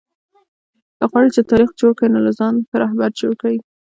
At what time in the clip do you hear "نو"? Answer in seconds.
2.13-2.19